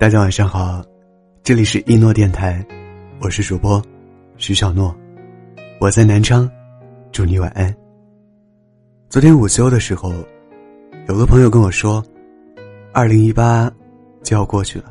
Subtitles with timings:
[0.00, 0.82] 大家晚上好，
[1.42, 2.64] 这里是一诺电台，
[3.20, 3.82] 我是主播
[4.38, 4.96] 徐小诺，
[5.78, 6.50] 我在南昌，
[7.12, 7.70] 祝你晚安。
[9.10, 10.10] 昨天午休的时候，
[11.06, 12.02] 有个朋友跟我说，
[12.94, 13.70] 二零一八
[14.22, 14.90] 就要过去了。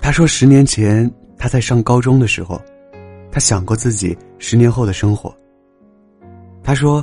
[0.00, 2.60] 他说，十年前他在上高中的时候，
[3.30, 5.32] 他想过自己十年后的生活。
[6.64, 7.00] 他说，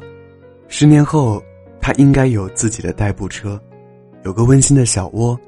[0.68, 1.42] 十年后
[1.80, 3.58] 他应该有自己的代步车，
[4.26, 5.40] 有个温馨的小窝。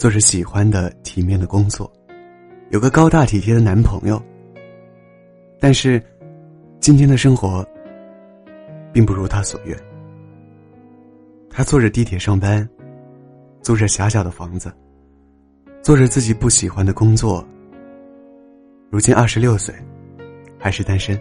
[0.00, 1.92] 做着喜欢的体面的工作，
[2.70, 4.18] 有个高大体贴的男朋友。
[5.58, 6.02] 但是，
[6.80, 7.62] 今天的生活，
[8.94, 9.76] 并不如他所愿。
[11.50, 12.66] 他坐着地铁上班，
[13.60, 14.72] 租着狭小的房子，
[15.82, 17.46] 做着自己不喜欢的工作。
[18.88, 19.74] 如今二十六岁，
[20.58, 21.14] 还是单身，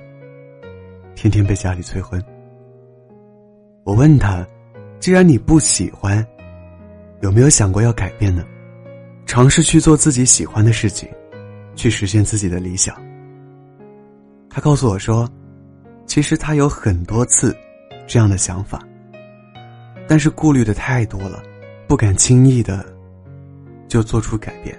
[1.16, 2.24] 天天被家里催婚。
[3.84, 4.48] 我问他
[5.02, 6.26] ：“既然你不喜欢，
[7.20, 8.42] 有没有想过要改变呢？”
[9.30, 11.08] 尝试去做自己喜欢的事情，
[11.76, 13.00] 去实现自己的理想。
[14.50, 15.30] 他告诉我说
[16.08, 17.56] ：“其实他有很多次
[18.08, 18.82] 这样的想法，
[20.08, 21.44] 但是顾虑的太多了，
[21.88, 22.84] 不敢轻易的
[23.88, 24.76] 就做出改变。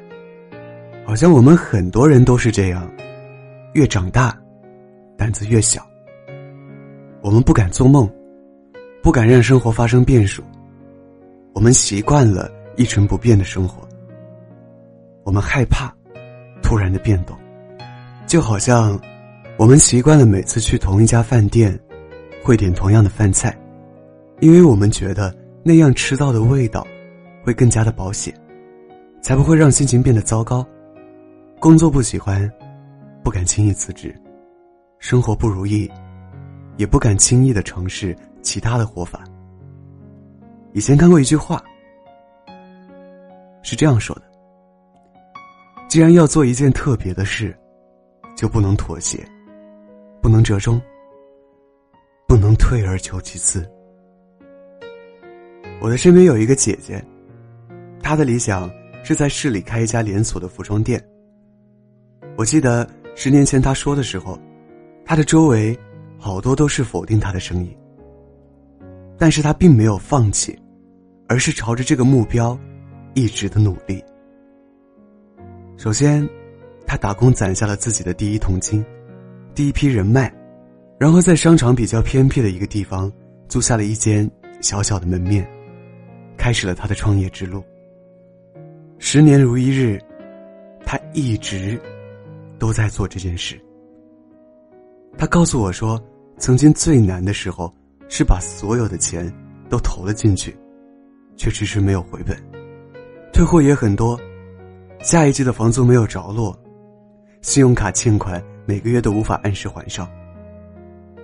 [1.06, 2.90] 好像我们很多人都是这样，
[3.74, 4.36] 越长大，
[5.16, 5.80] 胆子越小。
[7.20, 8.10] 我们不敢做梦，
[9.00, 10.42] 不敢让生活发生变数。
[11.52, 13.88] 我们习惯了一成不变的生活。”
[15.30, 15.94] 我们害怕
[16.60, 17.38] 突然的变动，
[18.26, 19.00] 就好像
[19.56, 21.78] 我们习惯了每次去同一家饭店，
[22.42, 23.56] 会点同样的饭菜，
[24.40, 26.84] 因为我们觉得那样吃到的味道
[27.44, 28.34] 会更加的保险，
[29.22, 30.66] 才不会让心情变得糟糕。
[31.60, 32.50] 工作不喜欢，
[33.22, 34.10] 不敢轻易辞职；
[34.98, 35.88] 生活不如意，
[36.76, 39.22] 也不敢轻易的尝试其他的活法。
[40.72, 41.62] 以前看过一句话，
[43.62, 44.22] 是这样说的。
[45.90, 47.52] 既然要做一件特别的事，
[48.36, 49.26] 就不能妥协，
[50.22, 50.80] 不能折中，
[52.28, 53.68] 不能退而求其次。
[55.80, 57.04] 我的身边有一个姐姐，
[58.00, 58.70] 她的理想
[59.02, 61.04] 是在市里开一家连锁的服装店。
[62.36, 64.38] 我记得十年前她说的时候，
[65.04, 65.76] 她的周围
[66.16, 67.76] 好多都是否定她的声音，
[69.18, 70.56] 但是她并没有放弃，
[71.28, 72.56] 而是朝着这个目标
[73.14, 74.00] 一直的努力。
[75.80, 76.28] 首先，
[76.86, 78.84] 他打工攒下了自己的第一桶金，
[79.54, 80.30] 第一批人脉，
[80.98, 83.10] 然后在商场比较偏僻的一个地方
[83.48, 84.30] 租下了一间
[84.60, 85.42] 小小的门面，
[86.36, 87.64] 开始了他的创业之路。
[88.98, 89.98] 十年如一日，
[90.84, 91.80] 他一直
[92.58, 93.58] 都在做这件事。
[95.16, 95.98] 他告诉我说，
[96.36, 97.74] 曾经最难的时候
[98.06, 99.32] 是把所有的钱
[99.70, 100.54] 都投了进去，
[101.38, 102.36] 却迟迟没有回本，
[103.32, 104.20] 退货也很多。
[105.02, 106.56] 下一季的房租没有着落，
[107.40, 110.08] 信用卡欠款每个月都无法按时还上。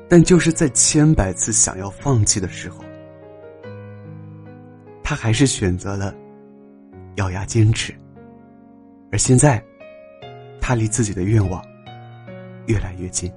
[0.09, 2.83] 但就是在千百次想要放弃的时候，
[5.03, 6.15] 他还是选择了
[7.17, 7.95] 咬牙坚持。
[9.13, 9.63] 而现在，
[10.61, 11.63] 他离自己的愿望
[12.67, 13.31] 越来越近。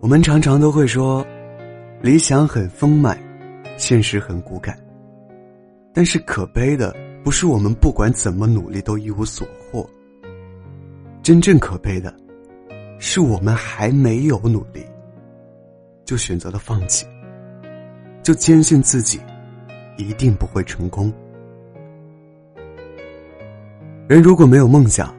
[0.00, 1.24] 我们常常都会说，
[2.02, 3.18] 理想很丰满，
[3.78, 4.78] 现实很骨感。
[5.94, 6.94] 但是可悲的。
[7.22, 9.88] 不是我们不管怎么努力都一无所获。
[11.22, 12.12] 真正可悲的，
[12.98, 14.84] 是我们还没有努力，
[16.04, 17.06] 就选择了放弃，
[18.22, 19.20] 就坚信自己
[19.96, 21.12] 一定不会成功。
[24.08, 25.14] 人如果没有梦想，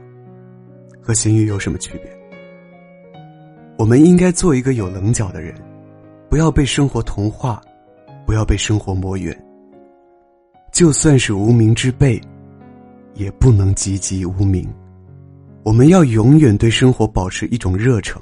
[1.01, 2.11] 和咸鱼有什么区别？
[3.77, 5.55] 我们应该做一个有棱角的人，
[6.29, 7.61] 不要被生活同化，
[8.25, 9.33] 不要被生活磨圆。
[10.73, 12.19] 就算是无名之辈，
[13.13, 14.67] 也不能籍籍无名。
[15.61, 18.19] 我们要永远对生活保持一种热诚，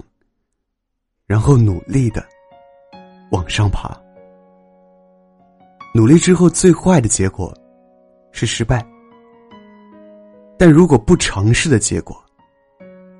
[1.25, 2.21] 然后努力的
[3.31, 3.97] 往上爬。
[5.95, 7.57] 努力之后，最坏的结果
[8.33, 8.81] 是失败；
[10.57, 12.21] 但如果不尝试的结果，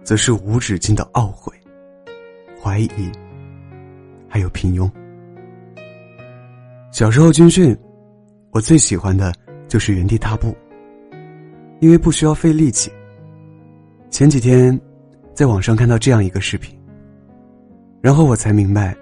[0.04, 1.56] 则是无止境的懊悔、
[2.62, 3.10] 怀疑，
[4.28, 4.92] 还有平庸。
[6.92, 7.74] 小时候军训。
[8.52, 9.34] 我最喜欢的
[9.70, 10.54] 就是原地踏步，
[11.80, 12.92] 因为不需要费力气。
[14.10, 14.78] 前几天，
[15.34, 16.78] 在网上看到这样一个视频，
[18.02, 18.94] 然后我才明白，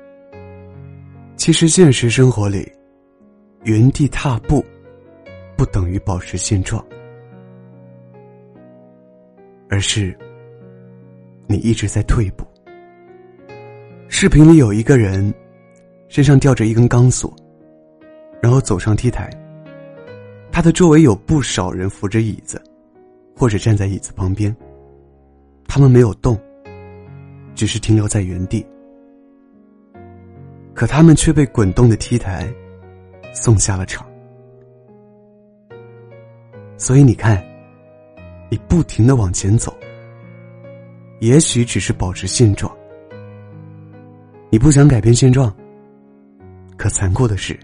[1.36, 2.72] 其实现实生活里，
[3.63, 4.63] 原地踏步
[5.57, 6.86] 不等于保持现状，
[9.68, 10.16] 而是
[11.48, 12.46] 你一直在退步。
[14.10, 15.34] 视频里有一个人，
[16.07, 17.36] 身上吊着一根钢索。
[18.42, 19.30] 然后走上 T 台，
[20.51, 22.62] 他的周围有不少人扶着椅子，
[23.36, 24.56] 或者站在椅子旁边。
[25.68, 26.38] 他们没有动，
[27.54, 28.66] 只是停留在原地。
[30.74, 32.51] 可他们却被滚动的 T 台
[33.34, 34.07] 送下了场。
[36.78, 37.44] 所以你看，
[38.50, 39.75] 你不停的往前走，
[41.19, 42.75] 也许只是保持现状。
[44.50, 45.54] 你不想改变现状，
[46.78, 47.60] 可残酷的是。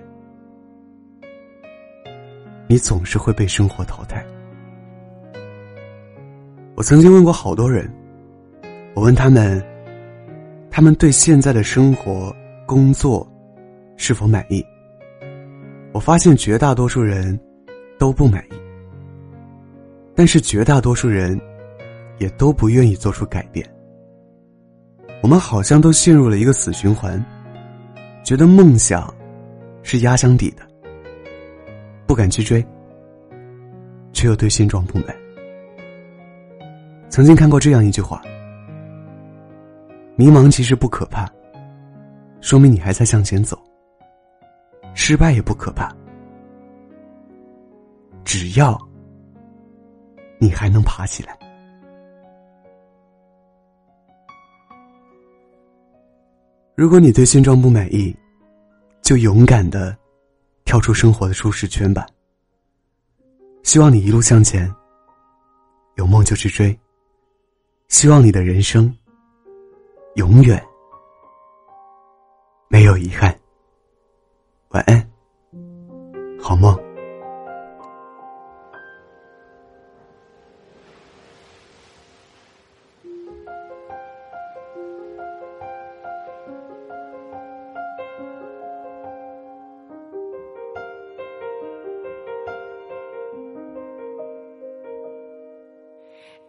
[2.67, 4.25] 你总是会被生活淘汰。
[6.75, 7.89] 我曾经问过好多人，
[8.93, 9.63] 我问他们，
[10.69, 12.35] 他们对现在的生活、
[12.65, 13.25] 工作
[13.97, 14.65] 是否满意？
[15.93, 17.39] 我发现绝大多数人
[17.97, 18.55] 都不满意，
[20.13, 21.39] 但是绝大多数人
[22.17, 23.65] 也都不愿意做出改变。
[25.21, 27.23] 我们好像都陷入了一个死循环，
[28.23, 29.11] 觉得梦想
[29.81, 30.74] 是压箱底的。
[32.05, 32.65] 不敢去追，
[34.13, 35.07] 却又对现状不满。
[37.09, 38.21] 曾经看过这样一句话：
[40.15, 41.27] 迷茫其实不可怕，
[42.41, 43.57] 说明你还在向前走；
[44.93, 45.91] 失败也不可怕，
[48.23, 48.79] 只要
[50.37, 51.37] 你还能爬起来。
[56.75, 58.13] 如果你对现状不满意，
[59.01, 59.97] 就勇敢的。
[60.65, 62.05] 跳出生活的舒适圈吧。
[63.63, 64.69] 希望你一路向前，
[65.95, 66.77] 有梦就去追。
[67.87, 68.93] 希望你的人生
[70.15, 70.61] 永远
[72.67, 73.33] 没有遗憾。
[74.69, 75.09] 晚安，
[76.41, 76.84] 好梦。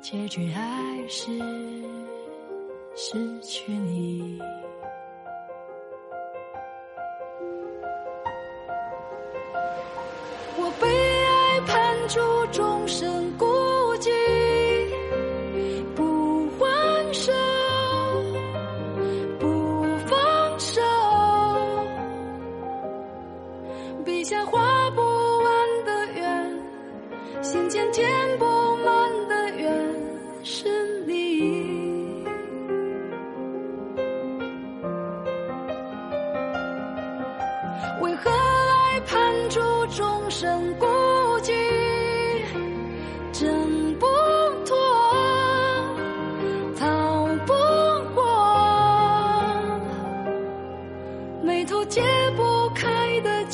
[0.00, 0.62] 结局还
[1.08, 1.30] 是
[2.94, 4.38] 失去你。
[10.56, 12.20] 我被爱判处
[12.52, 13.47] 终身孤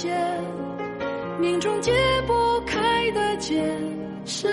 [0.04, 0.10] 结，
[1.40, 1.90] 命中解
[2.26, 3.64] 不开的结，
[4.26, 4.46] 是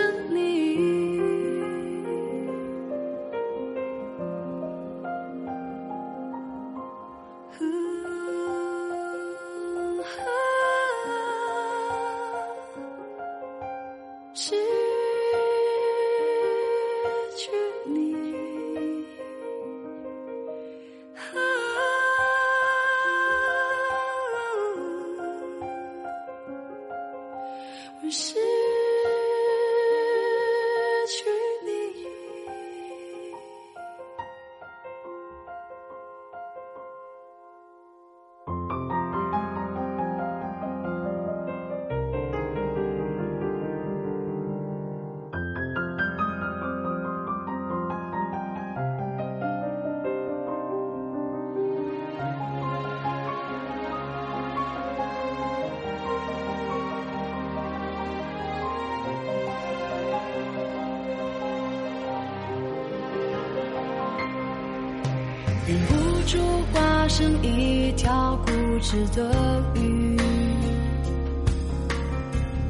[65.71, 65.95] 忍不
[66.27, 66.37] 住
[66.73, 68.51] 化身一条固
[68.81, 70.17] 执的鱼，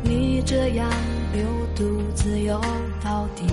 [0.03, 0.87] 你这样
[1.33, 1.43] 流
[1.75, 2.61] 独自游
[3.03, 3.43] 到底。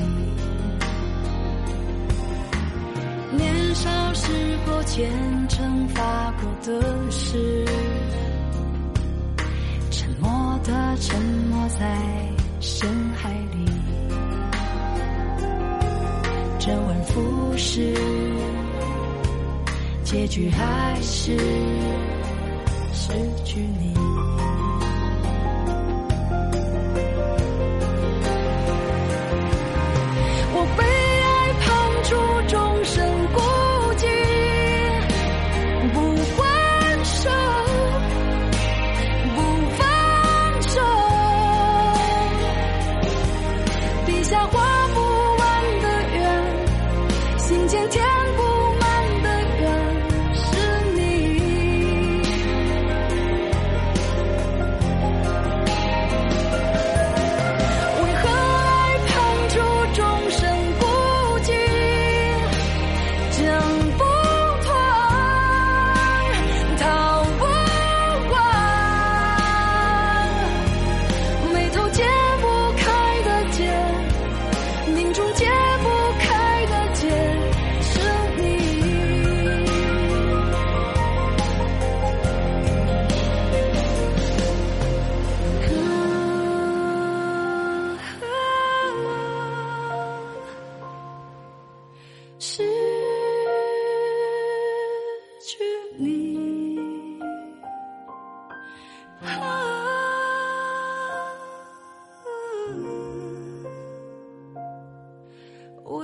[3.38, 4.31] 年少时
[4.67, 5.11] 候虔
[5.49, 7.64] 诚发过的誓，
[9.90, 11.17] 沉默的沉。
[11.78, 11.97] 在
[12.61, 13.64] 深海里，
[16.59, 17.95] 周而复始，
[20.11, 21.37] 结局还是
[22.95, 23.12] 失
[23.45, 23.93] 去你。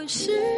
[0.07, 0.54] 是